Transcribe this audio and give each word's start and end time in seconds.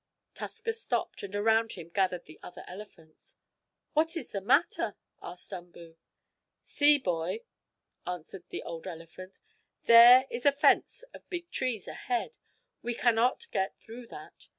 Tusker 0.33 0.73
stopped, 0.73 1.21
and 1.21 1.35
around 1.35 1.73
him 1.73 1.89
gathered 1.89 2.25
the 2.25 2.39
other 2.41 2.63
elephants. 2.67 3.35
"What 3.93 4.17
is 4.17 4.31
the 4.31 4.41
matter?" 4.41 4.95
asked 5.21 5.53
Umboo. 5.53 5.95
"See, 6.63 6.97
boy," 6.97 7.43
answered 8.07 8.45
the 8.49 8.63
old 8.63 8.87
elephant. 8.87 9.39
"There 9.83 10.25
is 10.31 10.47
a 10.47 10.51
fence 10.51 11.03
of 11.13 11.29
big 11.29 11.51
trees 11.51 11.87
ahead. 11.87 12.39
We 12.81 12.95
can 12.95 13.13
not 13.13 13.45
get 13.51 13.77
through 13.77 14.07
that. 14.07 14.47